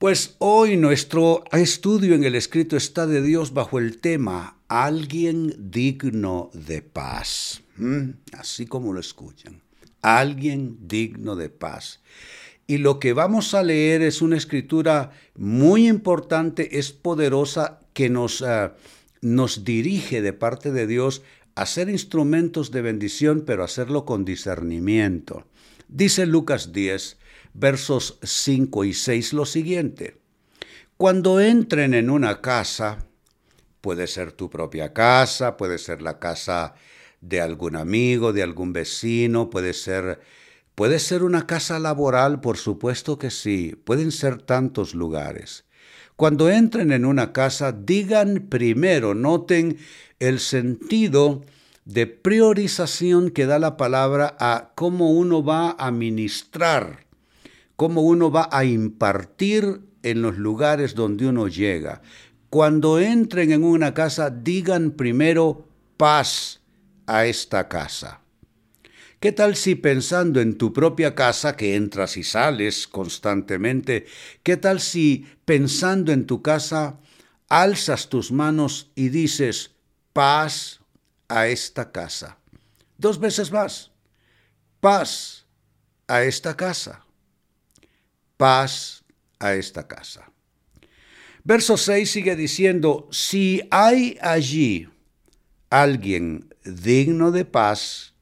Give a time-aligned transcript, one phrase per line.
[0.00, 6.50] Pues hoy nuestro estudio en el escrito está de Dios bajo el tema Alguien digno
[6.54, 7.62] de paz.
[7.76, 9.60] Mm, así como lo escuchan.
[10.00, 12.00] Alguien digno de paz.
[12.66, 18.40] Y lo que vamos a leer es una escritura muy importante, es poderosa, que nos,
[18.40, 18.76] ah,
[19.20, 21.22] nos dirige de parte de Dios
[21.60, 25.44] a ser instrumentos de bendición, pero hacerlo con discernimiento.
[25.88, 27.18] Dice Lucas 10,
[27.52, 30.22] versos 5 y 6 lo siguiente.
[30.96, 33.04] Cuando entren en una casa,
[33.82, 36.72] puede ser tu propia casa, puede ser la casa
[37.20, 40.18] de algún amigo, de algún vecino, puede ser
[40.74, 45.66] puede ser una casa laboral, por supuesto que sí, pueden ser tantos lugares.
[46.16, 49.78] Cuando entren en una casa, digan primero, noten
[50.18, 51.42] el sentido
[51.84, 57.10] de priorización que da la palabra a cómo uno va a ministrar
[57.80, 62.02] cómo uno va a impartir en los lugares donde uno llega.
[62.50, 65.66] Cuando entren en una casa, digan primero
[65.96, 66.60] paz
[67.06, 68.20] a esta casa.
[69.20, 74.06] ¿Qué tal si pensando en tu propia casa, que entras y sales constantemente,
[74.42, 76.98] qué tal si pensando en tu casa,
[77.48, 79.72] alzas tus manos y dices
[80.12, 80.80] paz
[81.28, 82.38] a esta casa?
[82.96, 83.92] Dos veces más,
[84.80, 85.46] paz
[86.08, 87.04] a esta casa
[88.40, 89.04] paz
[89.38, 90.32] a esta casa.
[91.44, 94.88] Verso 6 sigue diciendo, si hay allí
[95.68, 98.14] alguien digno de paz,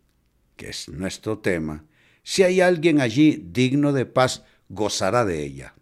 [0.59, 1.87] que es nuestro tema,
[2.23, 5.75] si hay alguien allí digno de paz, gozará de ella.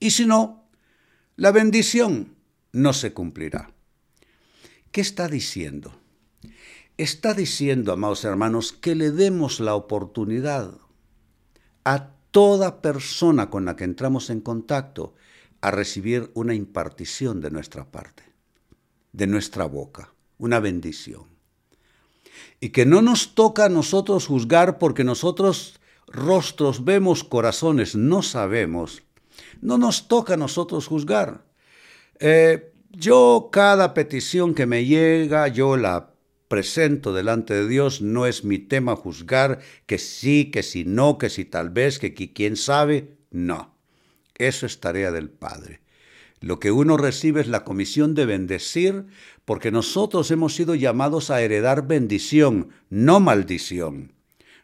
[0.00, 0.64] Y si no,
[1.36, 2.34] la bendición
[2.72, 3.70] no se cumplirá.
[4.90, 5.94] ¿Qué está diciendo?
[6.96, 10.72] Está diciendo, amados hermanos, que le demos la oportunidad
[11.84, 15.14] a toda persona con la que entramos en contacto
[15.60, 18.22] a recibir una impartición de nuestra parte,
[19.12, 21.29] de nuestra boca, una bendición.
[22.60, 29.02] Y que no nos toca a nosotros juzgar porque nosotros rostros vemos, corazones no sabemos.
[29.60, 31.44] No nos toca a nosotros juzgar.
[32.18, 36.10] Eh, yo cada petición que me llega, yo la
[36.48, 41.30] presento delante de Dios, no es mi tema juzgar que sí, que si no, que
[41.30, 43.76] si tal vez, que, quién sabe, no.
[44.36, 45.80] Eso es tarea del Padre.
[46.40, 49.06] Lo que uno recibe es la comisión de bendecir,
[49.44, 54.12] porque nosotros hemos sido llamados a heredar bendición, no maldición,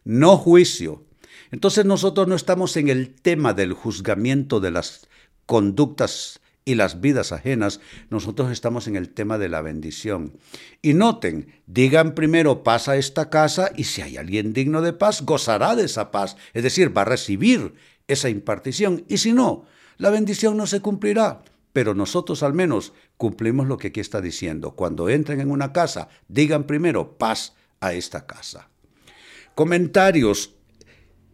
[0.04, 1.04] no juicio.
[1.50, 5.06] Entonces nosotros no estamos en el tema del juzgamiento de las
[5.44, 10.32] conductas y las vidas ajenas, nosotros estamos en el tema de la bendición.
[10.82, 15.22] Y noten, digan primero paz a esta casa y si hay alguien digno de paz,
[15.22, 17.75] gozará de esa paz, es decir, va a recibir
[18.09, 19.04] esa impartición.
[19.09, 19.65] Y si no,
[19.97, 21.44] la bendición no se cumplirá.
[21.76, 24.70] Pero nosotros al menos cumplimos lo que aquí está diciendo.
[24.70, 28.70] Cuando entren en una casa, digan primero paz a esta casa.
[29.54, 30.54] Comentarios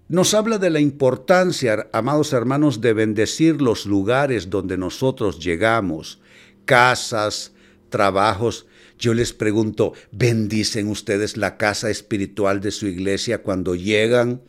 [0.09, 6.21] nos habla de la importancia, amados hermanos, de bendecir los lugares donde nosotros llegamos,
[6.65, 7.53] casas,
[7.89, 8.67] trabajos.
[8.99, 14.43] Yo les pregunto, ¿bendicen ustedes la casa espiritual de su iglesia cuando llegan?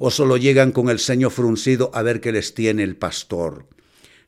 [0.00, 3.66] ¿O solo llegan con el ceño fruncido a ver qué les tiene el pastor?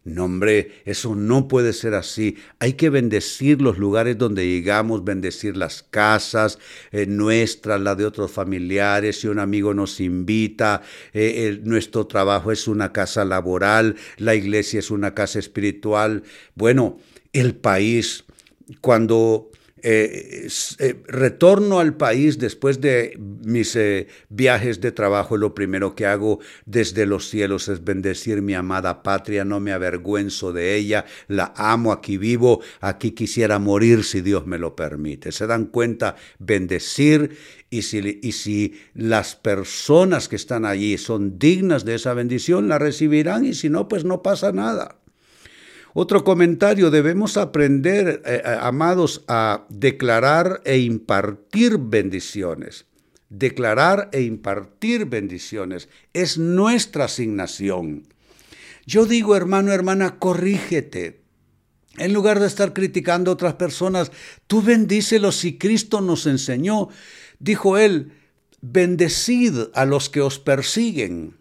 [0.02, 2.38] No, hombre, eso no puede ser así.
[2.58, 6.58] Hay que bendecir los lugares donde llegamos, bendecir las casas
[6.90, 9.20] eh, nuestras, la de otros familiares.
[9.20, 10.80] Si un amigo nos invita,
[11.12, 16.22] eh, nuestro trabajo es una casa laboral, la iglesia es una casa espiritual.
[16.54, 16.98] Bueno,
[17.34, 18.24] el país,
[18.80, 19.50] cuando
[19.82, 20.48] eh,
[20.78, 26.40] eh, retorno al país después de mis eh, viajes de trabajo, lo primero que hago
[26.66, 31.92] desde los cielos es bendecir mi amada patria, no me avergüenzo de ella, la amo,
[31.92, 35.32] aquí vivo, aquí quisiera morir si Dios me lo permite.
[35.32, 36.16] ¿Se dan cuenta?
[36.38, 37.36] Bendecir
[37.70, 42.78] y si, y si las personas que están allí son dignas de esa bendición, la
[42.78, 44.99] recibirán y si no, pues no pasa nada.
[45.92, 52.86] Otro comentario, debemos aprender, eh, eh, amados, a declarar e impartir bendiciones.
[53.28, 58.04] Declarar e impartir bendiciones es nuestra asignación.
[58.86, 61.20] Yo digo, hermano, hermana, corrígete.
[61.98, 64.12] En lugar de estar criticando a otras personas,
[64.46, 66.88] tú bendícelos si Cristo nos enseñó.
[67.40, 68.12] Dijo él,
[68.60, 71.39] bendecid a los que os persiguen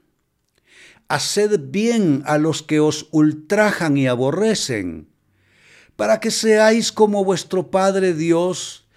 [1.09, 5.09] haced bien a los que os ultrajan y aborrecen,
[5.95, 8.87] para que seáis como vuestro Padre Dios,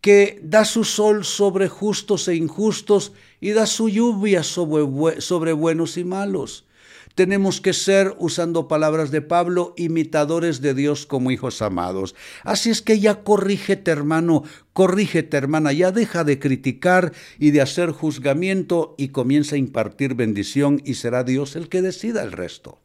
[0.00, 5.96] que da su sol sobre justos e injustos y da su lluvia sobre, sobre buenos
[5.96, 6.66] y malos.
[7.14, 12.16] Tenemos que ser, usando palabras de Pablo, imitadores de Dios como hijos amados.
[12.42, 17.92] Así es que ya corrígete, hermano, corrígete, hermana, ya deja de criticar y de hacer
[17.92, 22.80] juzgamiento y comienza a impartir bendición y será Dios el que decida el resto.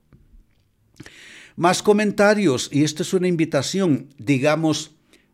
[1.55, 4.91] Más comentarios, y esta es una invitación, digamos,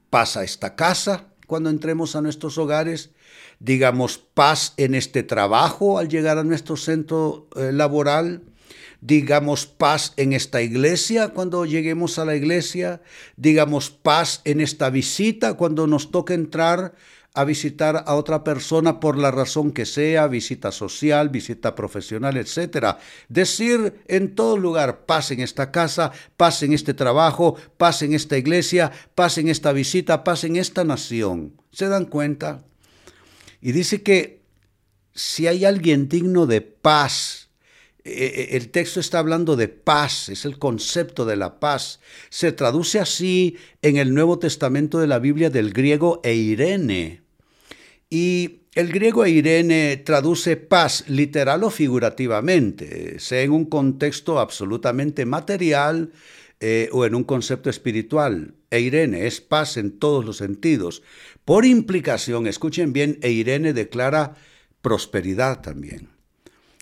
[0.10, 3.12] pasa esta casa cuando entremos a nuestros hogares,
[3.60, 8.42] digamos, paz en este trabajo al llegar a nuestro centro eh, laboral,
[9.02, 13.02] digamos paz en esta iglesia cuando lleguemos a la iglesia,
[13.38, 16.96] digamos paz en esta visita cuando nos toque entrar
[17.36, 22.96] a visitar a otra persona por la razón que sea, visita social, visita profesional, etc.
[23.28, 28.38] Decir en todo lugar, paz en esta casa, paz en este trabajo, paz en esta
[28.38, 31.62] iglesia, paz en esta visita, paz en esta nación.
[31.72, 32.64] ¿Se dan cuenta?
[33.62, 34.42] Y dice que
[35.14, 37.45] si hay alguien digno de paz,
[38.06, 42.00] el texto está hablando de paz, es el concepto de la paz.
[42.30, 47.24] Se traduce así en el Nuevo Testamento de la Biblia del griego eirene.
[48.10, 56.12] Y el griego eirene traduce paz literal o figurativamente, sea en un contexto absolutamente material
[56.60, 58.54] eh, o en un concepto espiritual.
[58.70, 61.02] Eirene es paz en todos los sentidos.
[61.44, 64.36] Por implicación, escuchen bien, eirene declara
[64.82, 66.15] prosperidad también.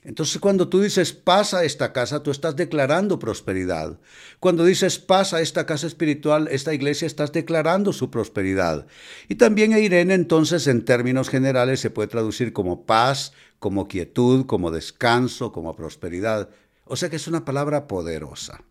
[0.04, 4.00] Entonces cuando tú dices pasa a esta casa, tú estás declarando prosperidad.
[4.40, 8.86] Cuando dices pasa a esta casa espiritual, esta iglesia, estás declarando su prosperidad.
[9.30, 14.72] Y también Irene entonces en términos generales se puede traducir como paz, como quietud, como
[14.72, 16.50] descanso, como prosperidad.
[16.86, 18.62] O sea que es una palabra poderosa.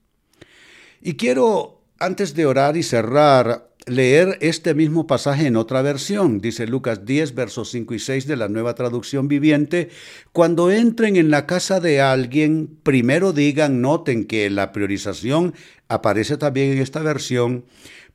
[1.01, 6.67] Y quiero, antes de orar y cerrar, leer este mismo pasaje en otra versión, dice
[6.67, 9.91] Lucas 10, versos 5 y 6 de la nueva traducción viviente,
[10.33, 15.55] cuando entren en la casa de alguien, primero digan, noten que la priorización
[15.89, 17.65] aparece también en esta versión,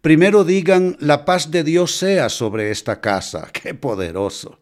[0.02, 4.60] primero digan, la paz de Dios sea sobre esta casa, qué poderoso.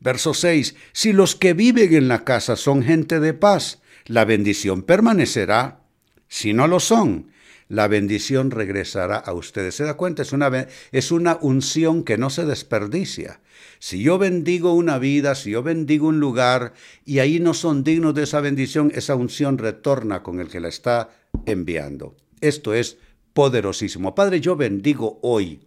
[0.00, 4.82] Verso 6, si los que viven en la casa son gente de paz, la bendición
[4.82, 5.80] permanecerá,
[6.28, 7.32] si no lo son,
[7.68, 9.74] la bendición regresará a ustedes.
[9.74, 10.22] ¿Se da cuenta?
[10.22, 13.40] Es una, es una unción que no se desperdicia.
[13.78, 16.72] Si yo bendigo una vida, si yo bendigo un lugar
[17.04, 20.68] y ahí no son dignos de esa bendición, esa unción retorna con el que la
[20.68, 21.10] está
[21.46, 22.16] enviando.
[22.40, 22.96] Esto es
[23.34, 24.14] poderosísimo.
[24.14, 25.60] Padre, yo bendigo hoy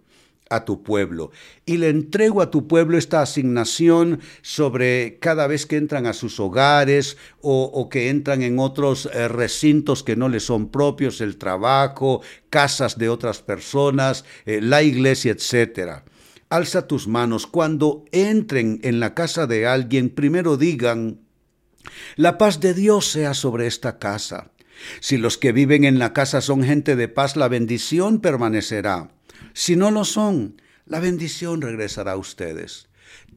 [0.52, 1.32] a tu pueblo.
[1.66, 6.40] Y le entrego a tu pueblo esta asignación sobre cada vez que entran a sus
[6.40, 12.22] hogares o, que entran en otros eh, recintos que no les son propios, el trabajo,
[12.50, 16.04] casas de otras personas, eh, la iglesia, etc.
[16.50, 17.48] Alza tus manos.
[17.48, 21.22] Cuando entren en la casa de alguien, primero digan,
[22.18, 24.52] la paz de Dios sea sobre esta casa.
[25.00, 29.12] Si los que viven en la casa son gente de paz, la bendición permanecerá.
[29.54, 32.88] Si no lo son, la bendición regresará a ustedes.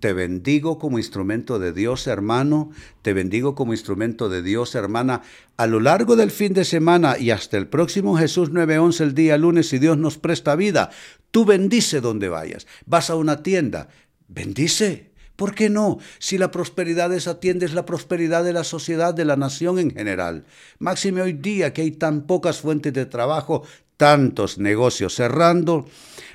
[0.00, 2.70] Te bendigo como instrumento de Dios, hermano.
[3.02, 5.22] Te bendigo como instrumento de Dios, hermana.
[5.56, 9.38] A lo largo del fin de semana y hasta el próximo Jesús 9:11 el día
[9.38, 10.90] lunes, si Dios nos presta vida,
[11.30, 12.66] tú bendice donde vayas.
[12.86, 13.88] Vas a una tienda,
[14.28, 15.14] bendice.
[15.36, 15.98] ¿Por qué no?
[16.20, 19.80] Si la prosperidad de esa tienda es la prosperidad de la sociedad, de la nación
[19.80, 20.44] en general.
[20.78, 23.64] Máxime hoy día que hay tan pocas fuentes de trabajo,
[23.96, 25.86] tantos negocios cerrando.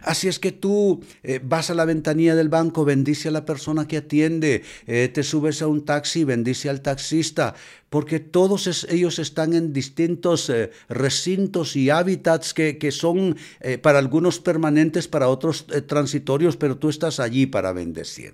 [0.01, 3.87] Así es que tú eh, vas a la ventanilla del banco, bendice a la persona
[3.87, 7.53] que atiende, eh, te subes a un taxi, bendice al taxista,
[7.89, 13.35] porque todos ellos están en distintos eh, recintos y hábitats que, que son
[13.81, 18.31] para algunos permanentes, para otros transitorios, pero tú estás allí para bendecir.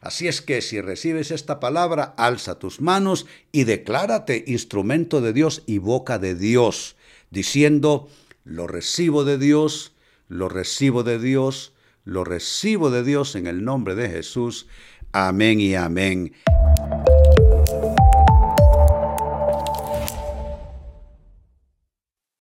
[0.00, 5.62] Así es que si recibes esta palabra, alza tus manos y declárate instrumento de Dios
[5.66, 6.96] y boca de Dios,
[7.30, 8.08] diciendo,
[8.44, 9.92] lo recibo de Dios,
[10.28, 11.72] lo recibo de Dios,
[12.04, 14.68] lo recibo de Dios en el nombre de Jesús.
[15.12, 16.32] Amén y amén.